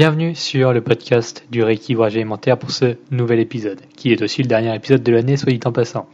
[0.00, 4.48] Bienvenue sur le podcast du rééquilibrage alimentaire pour ce nouvel épisode, qui est aussi le
[4.48, 6.08] dernier épisode de l'année, soit dit en passant.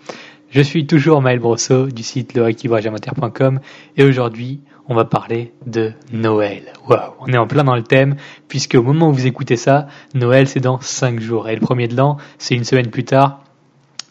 [0.51, 3.61] Je suis toujours Maël Brosseau du site lerééquilibragealimentaire.com
[3.97, 6.73] et aujourd'hui, on va parler de Noël.
[6.89, 8.17] Waouh, on est en plein dans le thème
[8.49, 11.87] puisque au moment où vous écoutez ça, Noël c'est dans 5 jours et le premier
[11.87, 13.45] de l'an, c'est une semaine plus tard,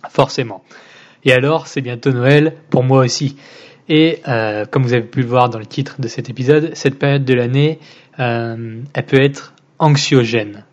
[0.09, 0.63] forcément.
[1.25, 3.35] Et alors, c'est bientôt Noël pour moi aussi.
[3.89, 6.97] Et euh, comme vous avez pu le voir dans le titre de cet épisode, cette
[6.97, 7.79] période de l'année,
[8.19, 10.63] euh, elle peut être anxiogène.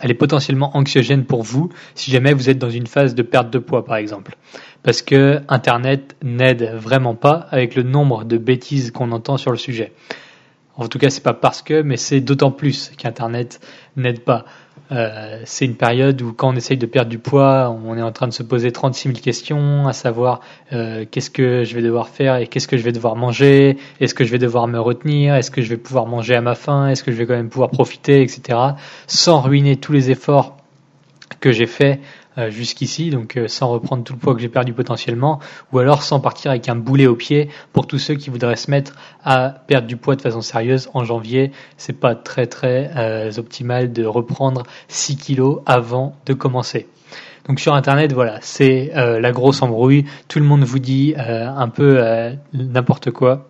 [0.00, 3.50] Elle est potentiellement anxiogène pour vous si jamais vous êtes dans une phase de perte
[3.50, 4.36] de poids, par exemple.
[4.82, 9.56] Parce que Internet n'aide vraiment pas avec le nombre de bêtises qu'on entend sur le
[9.56, 9.92] sujet.
[10.76, 13.60] En tout cas, c'est pas parce que, mais c'est d'autant plus qu'Internet
[13.96, 14.44] n'aide pas.
[14.92, 18.12] Euh, c'est une période où quand on essaye de perdre du poids, on est en
[18.12, 20.40] train de se poser 36 000 questions, à savoir
[20.72, 24.14] euh, qu'est-ce que je vais devoir faire et qu'est-ce que je vais devoir manger, est-ce
[24.14, 26.88] que je vais devoir me retenir, est-ce que je vais pouvoir manger à ma faim,
[26.88, 28.58] est-ce que je vais quand même pouvoir profiter, etc.
[29.06, 30.56] Sans ruiner tous les efforts
[31.38, 32.19] que j'ai faits euh,
[32.50, 35.40] jusqu'ici, donc euh, sans reprendre tout le poids que j'ai perdu potentiellement,
[35.72, 38.70] ou alors sans partir avec un boulet au pied pour tous ceux qui voudraient se
[38.70, 41.52] mettre à perdre du poids de façon sérieuse en janvier.
[41.76, 46.88] C'est pas très très euh, optimal de reprendre 6 kilos avant de commencer.
[47.48, 50.04] Donc sur internet, voilà, c'est la grosse embrouille.
[50.28, 51.98] Tout le monde vous dit un peu
[52.52, 53.48] n'importe quoi.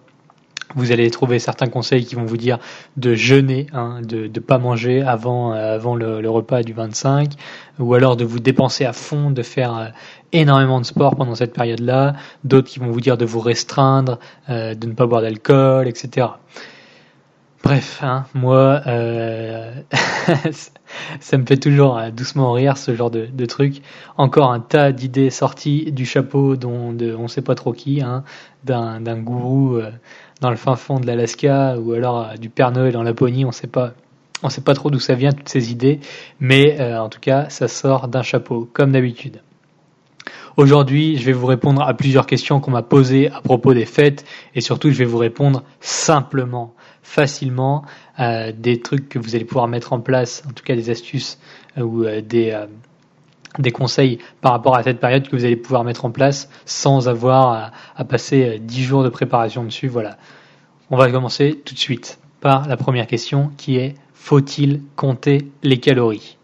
[0.76, 2.58] Vous allez trouver certains conseils qui vont vous dire
[2.96, 7.32] de jeûner, hein, de ne pas manger avant, euh, avant le, repas du 25,
[7.80, 9.86] ou alors de vous dépenser à fond, de faire euh,
[10.32, 12.14] énormément de sport pendant cette période-là.
[12.44, 16.28] D'autres qui vont vous dire de vous restreindre, euh, de ne pas boire d'alcool, etc.
[17.64, 18.80] Bref, hein, moi,
[21.20, 23.82] ça me fait toujours doucement rire ce genre de, de truc.
[24.16, 28.24] Encore un tas d'idées sorties du chapeau dont de, on sait pas trop qui, hein,
[28.64, 29.78] d'un gourou
[30.40, 33.52] dans le fin fond de l'Alaska ou alors euh, du Père Noël en Laponie, on
[33.52, 33.92] sait pas.
[34.42, 36.00] On sait pas trop d'où ça vient toutes ces idées,
[36.40, 39.42] mais euh, en tout cas, ça sort d'un chapeau, comme d'habitude.
[40.56, 44.24] Aujourd'hui, je vais vous répondre à plusieurs questions qu'on m'a posées à propos des fêtes,
[44.54, 46.72] et surtout, je vais vous répondre simplement,
[47.02, 47.84] facilement,
[48.18, 51.38] euh, des trucs que vous allez pouvoir mettre en place, en tout cas des astuces
[51.76, 52.58] ou des
[53.58, 57.08] des conseils par rapport à cette période que vous allez pouvoir mettre en place sans
[57.08, 59.88] avoir à, passer 10 jours de préparation dessus.
[59.88, 60.16] Voilà.
[60.90, 65.80] On va commencer tout de suite par la première question qui est faut-il compter les
[65.80, 66.36] calories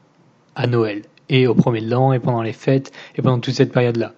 [0.54, 3.72] à Noël et au premier de l'an et pendant les fêtes et pendant toute cette
[3.72, 4.12] période-là?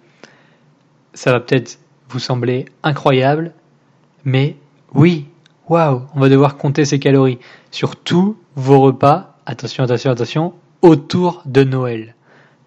[1.13, 1.79] Ça va peut-être
[2.09, 3.53] vous sembler incroyable,
[4.23, 4.55] mais
[4.93, 5.25] oui,
[5.67, 7.39] waouh, on va devoir compter ces calories
[7.71, 9.37] sur tous vos repas.
[9.45, 12.15] Attention, attention, attention, autour de Noël.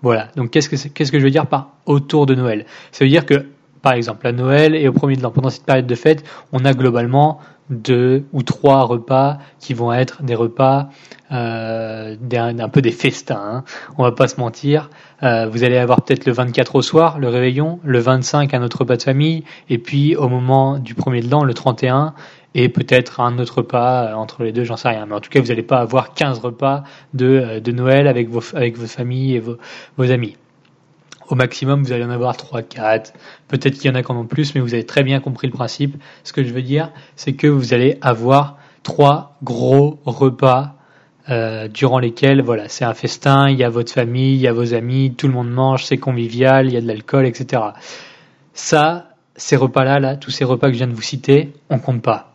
[0.02, 0.28] Voilà.
[0.36, 2.66] Donc qu'est-ce que je veux dire par autour de Noël?
[2.90, 3.46] Ça veut dire que
[3.82, 6.64] par exemple à Noël et au premier de l'an, pendant cette période de fête, on
[6.64, 7.40] a globalement
[7.70, 10.88] deux ou trois repas qui vont être des repas
[11.32, 13.40] euh, un, peu des festins.
[13.42, 13.64] Hein.
[13.98, 14.90] On va pas se mentir.
[15.22, 18.80] Euh, vous allez avoir peut-être le 24 au soir, le réveillon, le 25 un autre
[18.80, 22.14] repas de famille, et puis au moment du premier de l'an, le 31,
[22.54, 25.06] et peut-être un autre repas euh, entre les deux, j'en sais rien.
[25.06, 28.28] Mais en tout cas, vous n'allez pas avoir 15 repas de, euh, de Noël avec
[28.28, 29.56] vos, avec vos familles et vos,
[29.96, 30.36] vos amis.
[31.28, 33.14] Au maximum, vous allez en avoir 3, 4.
[33.48, 35.52] Peut-être qu'il y en a quand même plus, mais vous avez très bien compris le
[35.52, 35.96] principe.
[36.24, 40.74] Ce que je veux dire, c'est que vous allez avoir trois gros repas
[41.30, 44.52] euh, durant lesquels, voilà, c'est un festin, il y a votre famille, il y a
[44.52, 47.62] vos amis, tout le monde mange, c'est convivial, il y a de l'alcool, etc.
[48.52, 52.02] Ça, ces repas-là, là, tous ces repas que je viens de vous citer, on compte
[52.02, 52.31] pas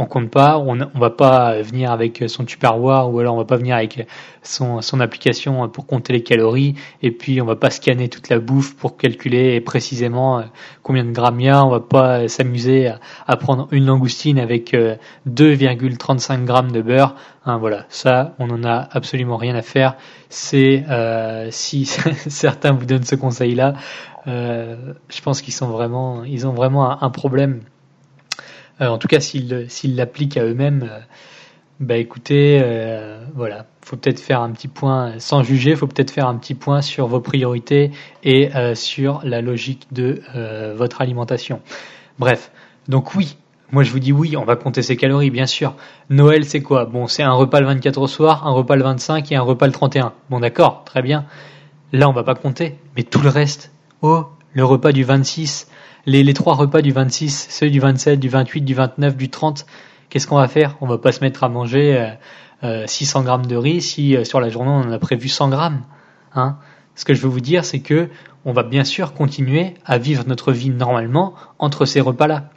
[0.00, 3.56] on compte pas, on, va pas venir avec son Tupperware ou alors on va pas
[3.56, 4.06] venir avec
[4.42, 8.74] son, application pour compter les calories et puis on va pas scanner toute la bouffe
[8.76, 10.42] pour calculer précisément euh,
[10.82, 12.90] combien de grammes il y a, on va pas s'amuser
[13.26, 17.14] à, prendre une langoustine avec 2,35 euh, grammes de beurre.
[17.44, 19.96] Hein, voilà, ça on en a absolument rien à faire.
[20.30, 21.84] C'est euh, si
[22.28, 23.74] certains vous donnent ce conseil là,
[24.26, 27.62] je pense qu'ils sont vraiment, ils ont vraiment un problème
[28.88, 30.98] en tout cas, s'ils l'appliquent à eux-mêmes, euh,
[31.80, 36.28] bah écoutez, euh, voilà, faut peut-être faire un petit point, sans juger, faut peut-être faire
[36.28, 37.90] un petit point sur vos priorités
[38.22, 40.20] et sur la logique de
[40.76, 41.62] votre alimentation.
[42.18, 42.52] Bref,
[42.86, 43.38] donc oui,
[43.72, 45.74] moi je vous dis oui, on va compter ses calories, bien sûr.
[46.10, 46.84] Noël c'est quoi?
[46.84, 49.66] Bon, c'est un repas le 24 au soir, un repas le 25 et un repas
[49.66, 50.12] le 31.
[50.28, 51.24] Bon d'accord, très bien.
[51.92, 53.72] Là on va pas compter, mais tout le reste,
[54.02, 55.69] oh le repas du 26,
[56.06, 59.66] les, trois repas du 26, ceux du 27, du 28, du 29, du 30,
[60.08, 60.76] qu'est-ce qu'on va faire?
[60.80, 62.14] On va pas se mettre à manger
[62.62, 65.28] euh, 600 euh, grammes de riz si euh, sur la journée on en a prévu
[65.28, 65.82] 100 grammes.
[66.34, 66.58] Hein
[66.94, 68.08] Ce que je veux vous dire, c'est que
[68.44, 72.50] on va bien sûr continuer à vivre notre vie normalement entre ces repas-là.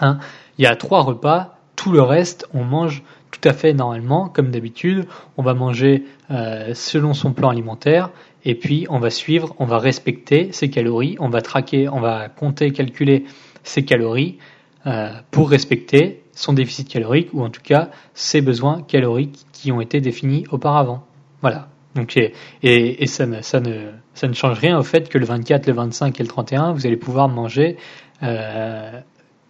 [0.00, 0.18] Hein
[0.58, 4.50] Il y a trois repas, tout le reste, on mange tout à fait normalement, comme
[4.50, 5.06] d'habitude.
[5.36, 8.10] On va manger euh, selon son plan alimentaire
[8.44, 12.28] et puis on va suivre, on va respecter ses calories, on va traquer, on va
[12.28, 13.24] compter, calculer
[13.62, 14.38] ses calories
[14.86, 19.80] euh, pour respecter son déficit calorique ou en tout cas ses besoins caloriques qui ont
[19.80, 21.04] été définis auparavant.
[21.42, 21.68] Voilà.
[21.94, 22.16] Donc,
[22.62, 25.72] et, ça, ne, ça, ne, ça ne change rien au fait que le 24, le
[25.72, 27.76] 25 et le 31, vous allez pouvoir manger
[28.22, 29.00] euh,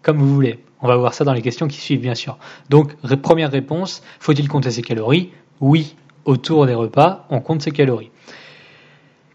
[0.03, 0.59] comme vous voulez.
[0.81, 2.39] On va voir ça dans les questions qui suivent, bien sûr.
[2.71, 5.31] Donc, première réponse, faut-il compter ses calories?
[5.61, 5.95] Oui,
[6.25, 8.11] autour des repas, on compte ses calories.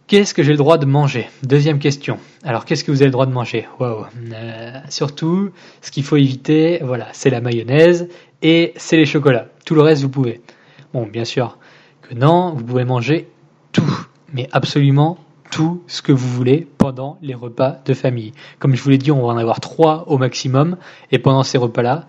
[0.07, 1.27] Qu'est-ce que j'ai le droit de manger?
[1.41, 2.19] Deuxième question.
[2.43, 3.67] Alors, qu'est-ce que vous avez le droit de manger?
[3.79, 5.49] Waouh euh, Surtout,
[5.81, 8.07] ce qu'il faut éviter, voilà, c'est la mayonnaise
[8.43, 9.47] et c'est les chocolats.
[9.65, 10.41] Tout le reste, vous pouvez.
[10.93, 11.57] Bon, bien sûr
[12.03, 13.31] que non, vous pouvez manger
[13.71, 15.17] tout, mais absolument
[15.49, 18.33] tout ce que vous voulez pendant les repas de famille.
[18.59, 20.77] Comme je vous l'ai dit, on va en avoir trois au maximum,
[21.11, 22.05] et pendant ces repas-là,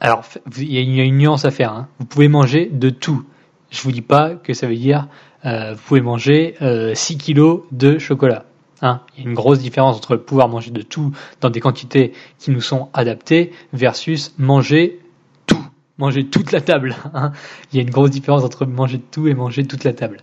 [0.00, 0.24] alors
[0.58, 1.72] il y a une nuance à faire.
[1.72, 1.88] Hein.
[1.98, 3.24] Vous pouvez manger de tout.
[3.70, 5.08] Je vous dis pas que ça veut dire
[5.44, 8.44] euh, vous pouvez manger 6 euh, kilos de chocolat.
[8.82, 9.00] Hein.
[9.16, 12.50] Il y a une grosse différence entre pouvoir manger de tout dans des quantités qui
[12.50, 15.00] nous sont adaptées versus manger
[15.46, 15.64] tout,
[15.98, 16.96] manger toute la table.
[17.14, 17.32] Hein.
[17.72, 20.18] Il y a une grosse différence entre manger de tout et manger toute la table.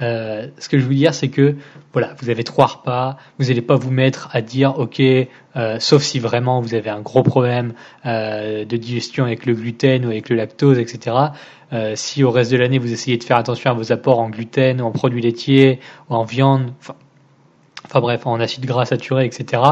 [0.00, 1.56] Euh, ce que je veux dire, c'est que
[1.92, 6.02] voilà, vous avez trois repas, vous n'allez pas vous mettre à dire ok, euh, sauf
[6.02, 7.74] si vraiment vous avez un gros problème
[8.06, 11.16] euh, de digestion avec le gluten ou avec le lactose, etc.
[11.72, 14.28] Euh, si au reste de l'année vous essayez de faire attention à vos apports en
[14.28, 19.62] gluten, en produits laitiers, en viande, enfin, bref, en acides gras saturés, etc.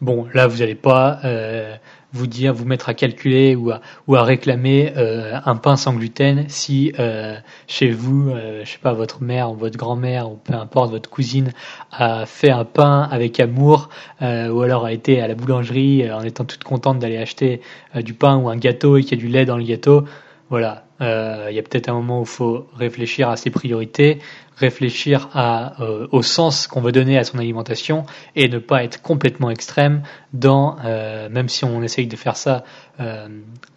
[0.00, 1.74] Bon, là vous n'allez pas euh,
[2.12, 5.94] vous dire, vous mettre à calculer ou à, ou à réclamer euh, un pain sans
[5.94, 7.36] gluten si euh,
[7.66, 11.08] chez vous, euh, je sais pas, votre mère ou votre grand-mère ou peu importe, votre
[11.08, 11.52] cousine
[11.92, 13.88] a fait un pain avec amour
[14.20, 17.60] ou alors a été à la boulangerie en étant toute contente d'aller acheter
[17.94, 20.04] du pain ou un gâteau et qu'il y a du lait dans le gâteau.
[20.50, 24.18] Voilà, il y a peut-être un moment où il faut réfléchir à ses priorités,
[24.60, 28.04] réfléchir à, euh, au sens qu'on veut donner à son alimentation
[28.36, 30.02] et ne pas être complètement extrême
[30.34, 32.62] dans, euh, même si on essaye de faire ça
[33.00, 33.28] euh,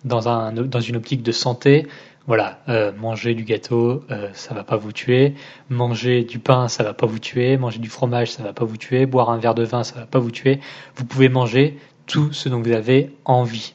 [0.04, 1.88] dans, un, dans une optique de santé,
[2.26, 2.60] voilà,
[2.98, 5.34] manger du gâteau, ça va pas vous tuer.
[5.68, 7.58] Manger du pain, ça va pas vous tuer.
[7.58, 9.06] Manger du fromage, ça va pas vous tuer.
[9.06, 10.62] Boire un verre de vin, ça va pas vous tuer.
[10.96, 13.74] Vous pouvez manger tout ce dont vous avez envie.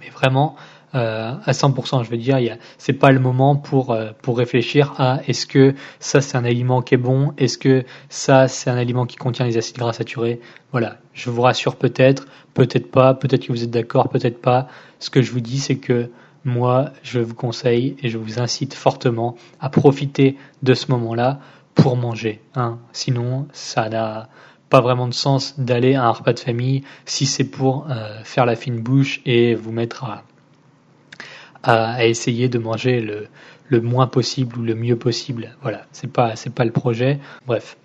[0.00, 0.56] Mais vraiment,
[0.94, 2.04] euh, à 100%.
[2.04, 2.38] Je veux dire,
[2.78, 6.82] c'est pas le moment pour euh, pour réfléchir à est-ce que ça c'est un aliment
[6.82, 10.40] qui est bon, est-ce que ça c'est un aliment qui contient les acides gras saturés.
[10.72, 14.68] Voilà, je vous rassure peut-être, peut-être pas, peut-être que vous êtes d'accord, peut-être pas.
[14.98, 16.10] Ce que je vous dis, c'est que
[16.44, 21.40] moi, je vous conseille et je vous incite fortement à profiter de ce moment-là
[21.74, 22.40] pour manger.
[22.54, 22.78] Hein.
[22.92, 24.28] Sinon, ça n'a
[24.70, 28.46] pas vraiment de sens d'aller à un repas de famille si c'est pour euh, faire
[28.46, 30.04] la fine bouche et vous mettre
[31.62, 33.26] à à, essayer de manger le,
[33.68, 35.56] le, moins possible ou le mieux possible.
[35.62, 37.18] Voilà, c'est pas c'est pas le projet.
[37.46, 37.76] Bref.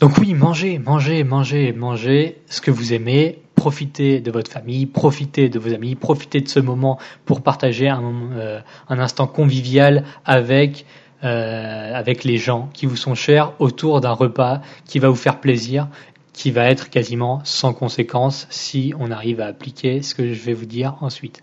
[0.00, 3.38] Donc oui, mangez, mangez, mangez, mangez ce que vous aimez.
[3.54, 8.02] Profitez de votre famille, profitez de vos amis, profitez de ce moment pour partager un,
[8.32, 10.84] euh, un instant convivial avec
[11.24, 15.40] euh, avec les gens qui vous sont chers autour d'un repas qui va vous faire
[15.40, 15.88] plaisir,
[16.34, 20.52] qui va être quasiment sans conséquence si on arrive à appliquer ce que je vais
[20.52, 21.40] vous dire ensuite.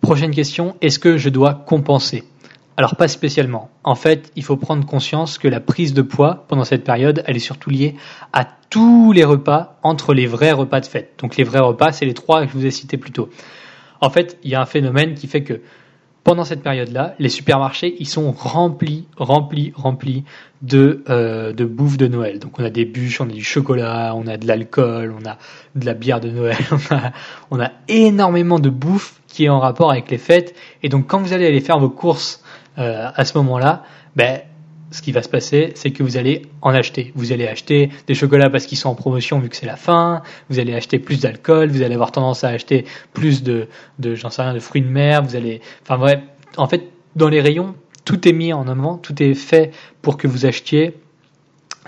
[0.00, 2.24] Prochaine question, est-ce que je dois compenser?
[2.76, 3.70] Alors pas spécialement.
[3.84, 7.36] En fait, il faut prendre conscience que la prise de poids pendant cette période, elle
[7.36, 7.94] est surtout liée
[8.32, 11.12] à tous les repas entre les vrais repas de fête.
[11.18, 13.28] Donc les vrais repas, c'est les trois que je vous ai cités plus tôt.
[14.00, 15.60] En fait, il y a un phénomène qui fait que
[16.24, 20.24] pendant cette période-là, les supermarchés, ils sont remplis, remplis, remplis
[20.60, 22.38] de, euh, de bouffe de Noël.
[22.38, 25.38] Donc on a des bûches, on a du chocolat, on a de l'alcool, on a
[25.74, 27.12] de la bière de Noël, on a,
[27.50, 30.54] on a énormément de bouffe qui est en rapport avec les fêtes.
[30.82, 32.42] Et donc quand vous allez aller faire vos courses
[32.78, 33.82] euh, à ce moment-là,
[34.14, 34.40] ben,
[34.90, 37.12] ce qui va se passer, c'est que vous allez en acheter.
[37.14, 40.22] Vous allez acheter des chocolats parce qu'ils sont en promotion vu que c'est la fin.
[40.48, 41.70] Vous allez acheter plus d'alcool.
[41.70, 43.68] Vous allez avoir tendance à acheter plus de,
[43.98, 45.22] de j'en sais rien, de fruits de mer.
[45.22, 46.20] Vous allez, enfin bref,
[46.56, 50.26] en fait, dans les rayons, tout est mis en avant, tout est fait pour que
[50.26, 50.94] vous achetiez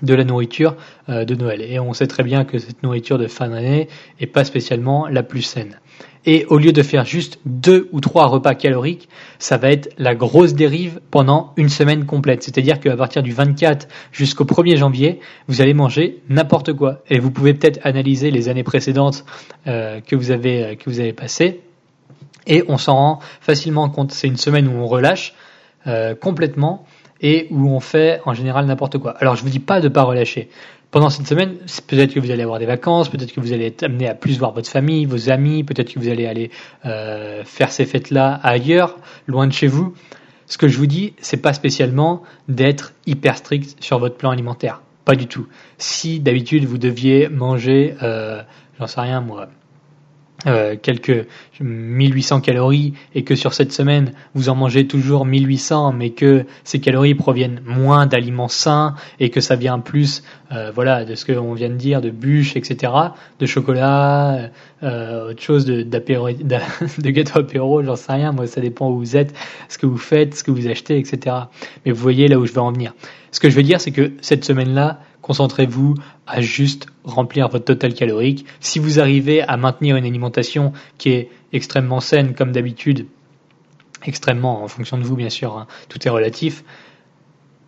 [0.00, 0.76] de la nourriture
[1.08, 1.60] euh, de Noël.
[1.62, 3.88] Et on sait très bien que cette nourriture de fin d'année
[4.20, 5.78] est pas spécialement la plus saine.
[6.24, 9.08] Et au lieu de faire juste deux ou trois repas caloriques,
[9.40, 12.44] ça va être la grosse dérive pendant une semaine complète.
[12.44, 15.18] C'est-à-dire qu'à partir du 24 jusqu'au 1er janvier,
[15.48, 17.02] vous allez manger n'importe quoi.
[17.10, 19.24] Et vous pouvez peut-être analyser les années précédentes
[19.66, 21.60] euh, que vous avez euh, que vous avez passées.
[22.46, 24.12] Et on s'en rend facilement compte.
[24.12, 25.34] C'est une semaine où on relâche
[26.20, 26.86] complètement
[27.22, 29.12] et où on fait en général n'importe quoi.
[29.18, 30.48] Alors je vous dis pas de pas relâcher.
[30.90, 33.84] Pendant cette semaine, peut-être que vous allez avoir des vacances, peut-être que vous allez être
[33.84, 36.50] amené à plus voir votre famille, vos amis, peut-être que vous allez aller
[36.84, 39.94] euh, faire ces fêtes-là ailleurs, loin de chez vous.
[40.46, 44.82] Ce que je vous dis, c'est pas spécialement d'être hyper strict sur votre plan alimentaire,
[45.06, 45.46] pas du tout.
[45.78, 48.42] Si d'habitude vous deviez manger, euh,
[48.78, 49.48] j'en sais rien moi,
[50.46, 51.26] euh, quelques
[51.60, 56.80] 1800 calories et que sur cette semaine vous en mangez toujours 1800 mais que ces
[56.80, 61.54] calories proviennent moins d'aliments sains et que ça vient plus euh, voilà de ce qu'on
[61.54, 62.92] vient de dire de bûches etc
[63.38, 64.50] de chocolat
[64.82, 69.16] euh, autre chose de, de gâteau apéro j'en sais rien moi ça dépend où vous
[69.16, 69.34] êtes
[69.68, 71.36] ce que vous faites ce que vous achetez etc
[71.84, 72.94] mais vous voyez là où je veux en venir
[73.30, 75.94] ce que je veux dire c'est que cette semaine là concentrez-vous
[76.26, 78.44] à juste remplir votre total calorique.
[78.60, 83.06] Si vous arrivez à maintenir une alimentation qui est extrêmement saine, comme d'habitude,
[84.04, 86.64] extrêmement en fonction de vous, bien sûr, hein, tout est relatif,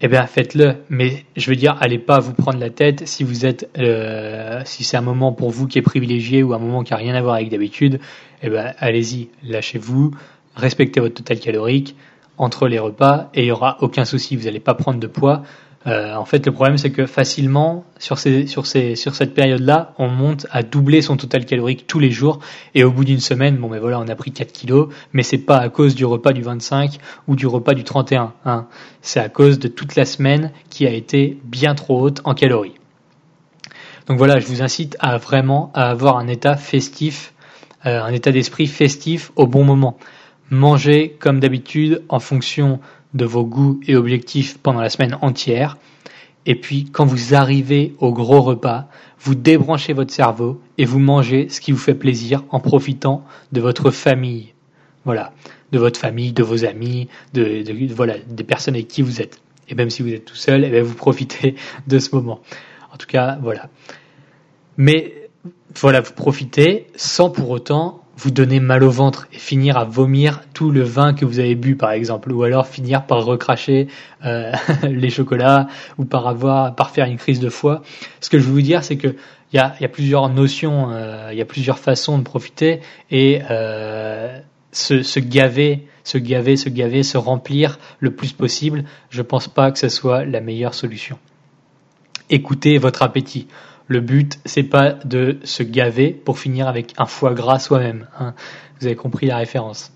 [0.01, 0.77] eh bien faites-le.
[0.89, 4.85] Mais je veux dire, allez pas vous prendre la tête si vous êtes, euh, si
[4.85, 7.23] c'est un moment pour vous qui est privilégié ou un moment qui a rien à
[7.23, 8.01] voir avec d'habitude,
[8.43, 10.13] eh bien allez-y, lâchez-vous,
[10.57, 11.97] respectez votre total calorique
[12.37, 14.37] entre les repas et il y aura aucun souci.
[14.37, 15.43] Vous n'allez pas prendre de poids.
[15.87, 21.03] Euh, en fait, le problème, c'est que facilement, sur, cette période-là, on monte à doubler
[21.03, 22.41] son total calorique tous les jours.
[22.75, 25.39] Et au bout d'une semaine, bon, ben voilà, on a pris 4 kilos, mais c'est
[25.39, 26.99] pas à cause du repas du 25
[27.29, 28.33] ou du repas du 31.
[28.47, 28.67] Hein.
[29.03, 32.75] C'est à cause de toute la semaine qui a été bien trop haute en calories.
[34.07, 37.33] Donc voilà, je vous incite à vraiment à avoir un état festif,
[37.87, 39.99] euh, un état d'esprit festif au bon moment.
[40.51, 42.81] Mangez comme d'habitude en fonction
[43.15, 45.79] de vos goûts et objectifs pendant la semaine entière.
[46.47, 48.89] Et puis, quand vous arrivez au gros repas,
[49.21, 53.61] vous débranchez votre cerveau et vous mangez ce qui vous fait plaisir en profitant de
[53.61, 54.53] votre famille.
[55.05, 55.33] Voilà.
[55.73, 59.41] De votre famille, de vos amis, de, voilà, des personnes avec qui vous êtes.
[59.69, 61.55] Et même si vous êtes tout seul, eh vous profitez
[61.87, 62.41] de ce moment.
[62.93, 63.71] En tout cas, voilà.
[64.77, 65.31] Mais,
[65.75, 70.43] voilà, vous profitez sans pour autant vous donner mal au ventre et finir à vomir
[70.53, 73.89] tout le vin que vous avez bu par exemple ou alors finir par recracher
[74.25, 74.53] euh,
[74.83, 75.69] les chocolats
[75.99, 77.83] ou par avoir par faire une crise de foie.
[78.21, 79.17] Ce que je veux vous dire c'est que
[79.53, 82.81] il y a, y a, plusieurs notions euh, il y a plusieurs façons de profiter
[83.11, 84.39] et euh,
[84.73, 88.85] se, se, gaver se gaver se gaver se remplir le plus possible.
[89.11, 91.19] Je pense pas que ce soit la meilleure solution.
[92.31, 93.47] Écoutez votre appétit
[93.87, 98.09] le but, c'est pas de se gaver pour finir avec un foie gras soi-même.
[98.19, 98.35] Hein.
[98.81, 99.93] Vous avez compris la référence.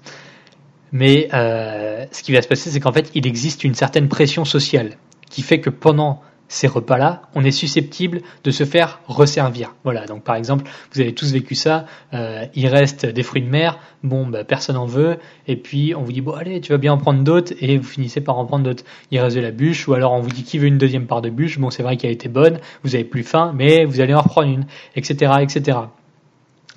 [0.92, 4.44] Mais euh, ce qui va se passer, c'est qu'en fait, il existe une certaine pression
[4.44, 4.96] sociale
[5.30, 9.74] qui fait que pendant ces repas-là, on est susceptible de se faire resservir.
[9.84, 13.48] Voilà, donc par exemple, vous avez tous vécu ça, euh, il reste des fruits de
[13.48, 16.78] mer, bon, bah, personne en veut, et puis on vous dit, bon, allez, tu vas
[16.78, 18.84] bien en prendre d'autres, et vous finissez par en prendre d'autres.
[19.10, 21.20] Il reste de la bûche, ou alors on vous dit qui veut une deuxième part
[21.20, 24.14] de bûche, bon, c'est vrai qu'elle était bonne, vous avez plus faim, mais vous allez
[24.14, 25.78] en reprendre une, etc., etc.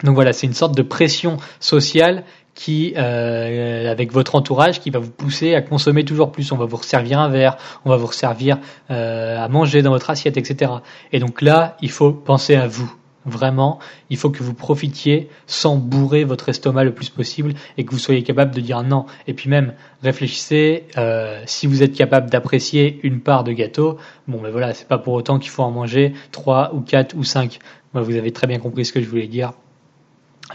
[0.03, 2.23] Donc voilà, c'est une sorte de pression sociale
[2.53, 6.51] qui, euh, avec votre entourage, qui va vous pousser à consommer toujours plus.
[6.51, 10.09] On va vous resservir un verre, on va vous resservir euh, à manger dans votre
[10.09, 10.71] assiette, etc.
[11.11, 12.93] Et donc là, il faut penser à vous.
[13.23, 13.77] Vraiment,
[14.09, 17.99] il faut que vous profitiez sans bourrer votre estomac le plus possible et que vous
[17.99, 19.05] soyez capable de dire non.
[19.27, 24.41] Et puis même, réfléchissez, euh, si vous êtes capable d'apprécier une part de gâteau, bon
[24.41, 27.59] ben voilà, c'est pas pour autant qu'il faut en manger trois ou quatre ou cinq.
[27.93, 29.51] vous avez très bien compris ce que je voulais dire.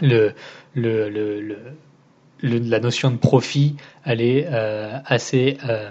[0.01, 0.33] Le,
[0.75, 1.57] le, le, le
[2.41, 5.89] la notion de profit, elle est euh, assez euh,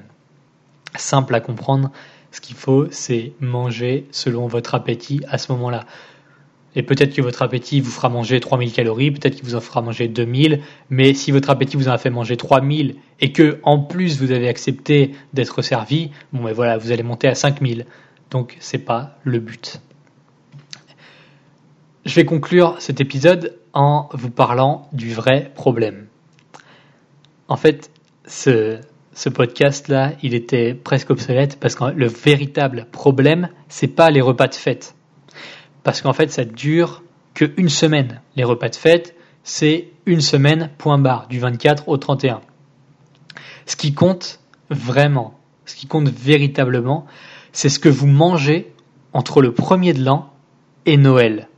[0.94, 1.90] simple à comprendre.
[2.30, 5.86] Ce qu'il faut, c'est manger selon votre appétit à ce moment-là.
[6.74, 9.80] Et peut-être que votre appétit vous fera manger 3000 calories, peut-être qu'il vous en fera
[9.80, 10.60] manger 2000,
[10.90, 14.30] mais si votre appétit vous en a fait manger 3000 et que en plus vous
[14.30, 17.86] avez accepté d'être servi, bon ben voilà, vous allez monter à 5000.
[18.30, 19.80] Donc c'est pas le but.
[22.04, 26.06] Je vais conclure cet épisode en vous parlant du vrai problème.
[27.48, 27.90] En fait,
[28.26, 28.80] ce,
[29.12, 34.48] ce podcast-là, il était presque obsolète parce que le véritable problème, c'est pas les repas
[34.48, 34.94] de fête.
[35.82, 37.02] Parce qu'en fait, ça dure
[37.34, 38.20] qu'une semaine.
[38.34, 42.40] Les repas de fête, c'est une semaine, point barre, du 24 au 31.
[43.66, 47.06] Ce qui compte vraiment, ce qui compte véritablement,
[47.52, 48.72] c'est ce que vous mangez
[49.12, 50.32] entre le premier de l'an
[50.84, 51.48] et Noël,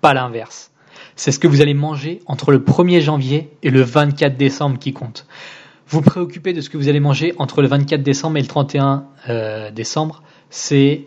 [0.00, 0.70] pas l'inverse.
[1.16, 4.92] C'est ce que vous allez manger entre le 1er janvier et le 24 décembre qui
[4.92, 5.26] compte.
[5.86, 9.04] Vous préoccupez de ce que vous allez manger entre le 24 décembre et le 31
[9.28, 11.04] euh, décembre, c'est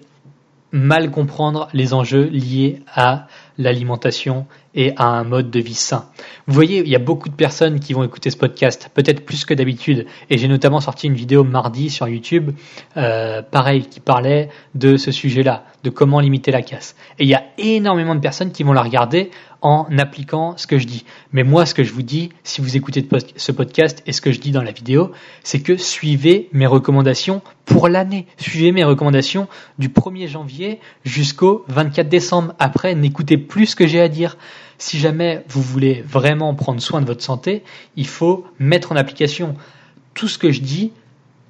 [0.71, 4.45] mal comprendre les enjeux liés à l'alimentation
[4.75, 6.05] et à un mode de vie sain.
[6.47, 9.45] Vous voyez, il y a beaucoup de personnes qui vont écouter ce podcast, peut-être plus
[9.45, 12.51] que d'habitude, et j'ai notamment sorti une vidéo mardi sur YouTube,
[12.95, 16.95] euh, pareil, qui parlait de ce sujet-là, de comment limiter la casse.
[17.19, 19.31] Et il y a énormément de personnes qui vont la regarder
[19.62, 21.05] en appliquant ce que je dis.
[21.31, 24.31] Mais moi, ce que je vous dis, si vous écoutez ce podcast et ce que
[24.31, 25.12] je dis dans la vidéo,
[25.43, 28.27] c'est que suivez mes recommandations pour l'année.
[28.38, 29.47] Suivez mes recommandations
[29.77, 32.53] du 1er janvier jusqu'au 24 décembre.
[32.59, 34.38] Après, n'écoutez plus ce que j'ai à dire.
[34.77, 37.63] Si jamais vous voulez vraiment prendre soin de votre santé,
[37.96, 39.55] il faut mettre en application
[40.13, 40.91] tout ce que je dis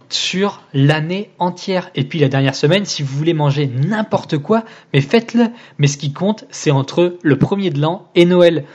[0.10, 1.90] sur l'année entière.
[1.96, 5.48] Et puis la dernière semaine, si vous voulez manger n'importe quoi, mais faites-le.
[5.78, 8.66] Mais ce qui compte, c'est entre le premier de l'an et Noël.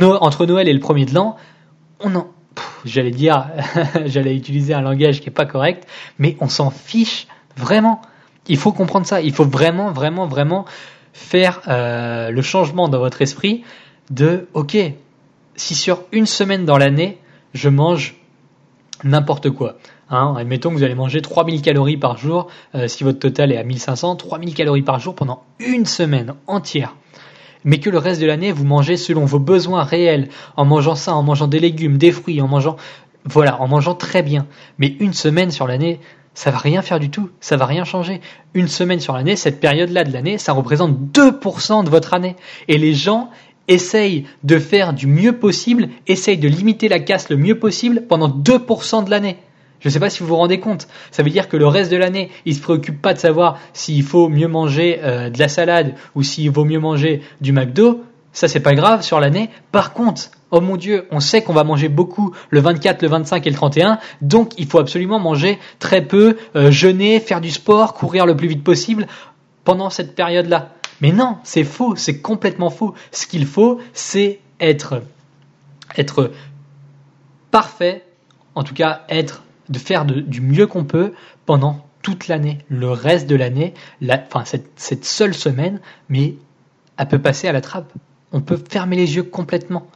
[0.00, 1.36] entre Noël et le premier de l'an,
[2.00, 2.28] on en...
[2.84, 3.48] J'allais dire,
[4.04, 5.86] j'allais utiliser un langage qui est pas correct,
[6.18, 8.02] mais on s'en fiche vraiment.
[8.48, 9.20] Il faut comprendre ça.
[9.20, 10.64] Il faut vraiment, vraiment, vraiment
[11.12, 13.64] faire euh, le changement dans votre esprit
[14.10, 14.76] de, ok,
[15.56, 17.18] si sur une semaine dans l'année,
[17.54, 18.16] je mange
[19.04, 19.76] n'importe quoi.
[20.10, 23.56] Hein, admettons que vous allez manger 3000 calories par jour, euh, si votre total est
[23.56, 26.96] à 1500, 3000 calories par jour pendant une semaine entière.
[27.64, 31.14] Mais que le reste de l'année, vous mangez selon vos besoins réels, en mangeant ça,
[31.14, 32.76] en mangeant des légumes, des fruits, en mangeant,
[33.24, 34.46] voilà, en mangeant très bien.
[34.78, 36.00] Mais une semaine sur l'année,
[36.34, 38.20] ça va rien faire du tout, ça va rien changer.
[38.54, 42.36] Une semaine sur l'année, cette période-là de l'année, ça représente 2% de votre année.
[42.68, 43.30] Et les gens
[43.68, 48.28] essayent de faire du mieux possible, essayent de limiter la casse le mieux possible pendant
[48.28, 49.36] 2% de l'année.
[49.80, 50.86] Je ne sais pas si vous vous rendez compte.
[51.10, 54.04] Ça veut dire que le reste de l'année, ils se préoccupent pas de savoir s'il
[54.04, 58.04] faut mieux manger euh, de la salade ou s'il vaut mieux manger du McDo.
[58.32, 59.50] Ça, c'est pas grave sur l'année.
[59.72, 63.46] Par contre, oh mon Dieu, on sait qu'on va manger beaucoup le 24, le 25
[63.46, 67.94] et le 31, donc il faut absolument manger très peu, euh, jeûner, faire du sport,
[67.94, 69.08] courir le plus vite possible
[69.64, 70.70] pendant cette période-là.
[71.00, 72.94] Mais non, c'est faux, c'est complètement faux.
[73.10, 75.02] Ce qu'il faut, c'est être,
[75.96, 76.30] être
[77.50, 78.04] parfait,
[78.54, 81.12] en tout cas être de faire du mieux qu'on peut
[81.46, 83.74] pendant toute l'année, le reste de l'année,
[84.44, 86.34] cette, seule semaine, mais
[86.98, 87.92] elle peut passer à la trappe.
[88.32, 89.86] On peut fermer les yeux complètement.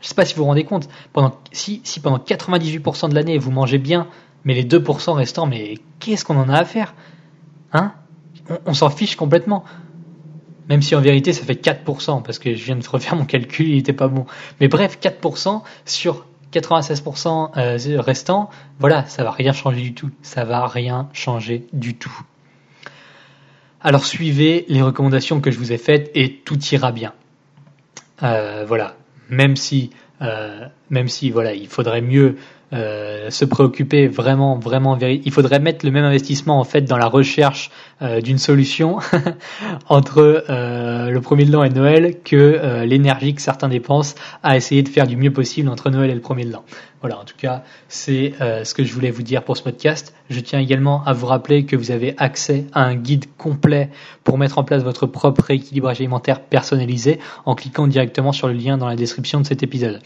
[0.00, 3.38] Je sais pas si vous vous rendez compte, pendant, si, si pendant 98% de l'année
[3.38, 4.08] vous mangez bien,
[4.44, 6.94] mais les 2% restants, mais qu'est-ce qu'on en a à faire?
[7.72, 7.92] Hein?
[8.66, 9.64] On, s'en fiche complètement.
[10.68, 13.68] Même si en vérité ça fait 4%, parce que je viens de refaire mon calcul,
[13.68, 14.26] il n'était pas bon.
[14.60, 20.10] Mais bref, 4% sur 96% euh, restant, voilà, ça va rien changer du tout.
[20.22, 22.12] Ça va rien changer du tout.
[23.82, 27.14] Alors suivez les recommandations que je vous ai faites et tout ira bien.
[28.22, 28.96] Euh, voilà,
[29.30, 29.90] même si,
[30.22, 32.36] euh, même si voilà, il faudrait mieux
[32.72, 37.06] euh, se préoccuper vraiment, vraiment, il faudrait mettre le même investissement en fait dans la
[37.06, 38.98] recherche euh, d'une solution
[39.88, 44.82] entre euh, le premier de l'an et Noël que l'énergie que certains dépensent à essayer
[44.82, 46.64] de faire du mieux possible entre Noël et le premier de l'an.
[47.00, 50.14] Voilà, en tout cas, c'est ce que je voulais vous dire pour ce podcast.
[50.28, 53.88] Je tiens également à vous rappeler que vous avez accès à un guide complet
[54.22, 58.76] pour mettre en place votre propre rééquilibrage alimentaire personnalisé en cliquant directement sur le lien
[58.76, 60.00] dans la description de cet épisode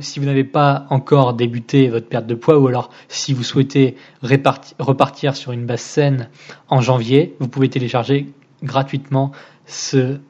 [0.00, 3.96] si vous n'avez pas encore débuté votre perte de poids ou alors si vous souhaitez
[4.22, 6.28] repartir sur une base saine
[6.68, 8.28] en janvier, vous pouvez télécharger
[8.62, 9.32] gratuitement
[9.66, 10.20] ce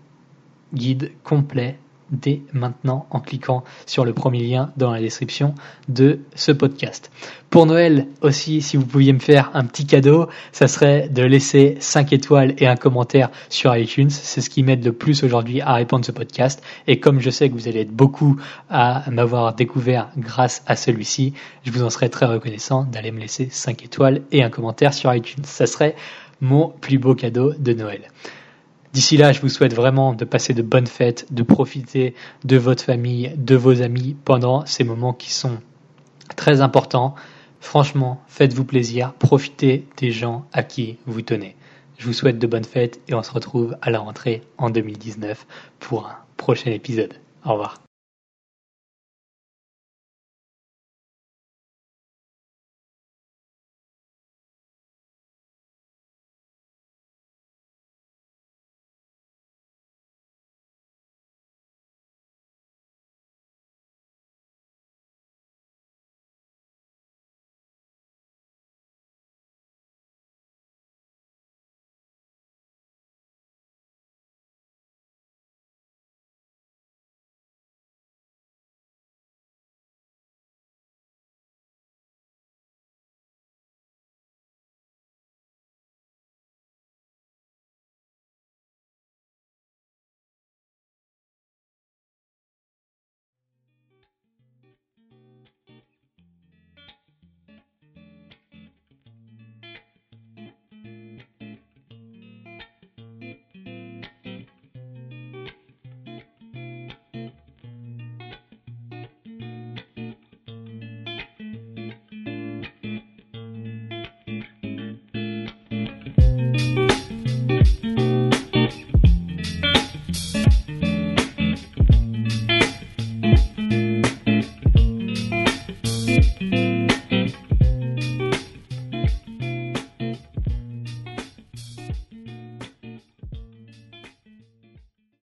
[0.72, 1.78] guide complet
[2.12, 5.54] dès maintenant en cliquant sur le premier lien dans la description
[5.88, 7.10] de ce podcast.
[7.50, 11.76] Pour Noël aussi, si vous pouviez me faire un petit cadeau, ça serait de laisser
[11.80, 14.10] 5 étoiles et un commentaire sur iTunes.
[14.10, 16.62] C'est ce qui m'aide le plus aujourd'hui à répondre ce podcast.
[16.86, 21.34] Et comme je sais que vous allez être beaucoup à m'avoir découvert grâce à celui-ci,
[21.64, 25.14] je vous en serais très reconnaissant d'aller me laisser 5 étoiles et un commentaire sur
[25.14, 25.44] iTunes.
[25.44, 25.94] Ça serait
[26.40, 28.08] mon plus beau cadeau de Noël.
[28.92, 32.84] D'ici là, je vous souhaite vraiment de passer de bonnes fêtes, de profiter de votre
[32.84, 35.58] famille, de vos amis pendant ces moments qui sont
[36.36, 37.14] très importants.
[37.60, 41.56] Franchement, faites-vous plaisir, profitez des gens à qui vous tenez.
[41.96, 45.46] Je vous souhaite de bonnes fêtes et on se retrouve à la rentrée en 2019
[45.78, 47.14] pour un prochain épisode.
[47.44, 47.82] Au revoir.